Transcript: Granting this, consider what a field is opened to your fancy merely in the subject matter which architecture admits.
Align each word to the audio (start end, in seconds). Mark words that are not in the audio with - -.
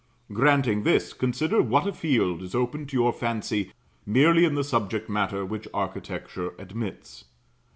Granting 0.33 0.81
this, 0.81 1.13
consider 1.13 1.61
what 1.61 1.85
a 1.85 1.93
field 1.93 2.41
is 2.41 2.55
opened 2.55 2.89
to 2.89 2.97
your 2.97 3.13
fancy 3.13 3.71
merely 4.03 4.45
in 4.45 4.55
the 4.55 4.63
subject 4.63 5.07
matter 5.11 5.45
which 5.45 5.67
architecture 5.75 6.55
admits. 6.57 7.25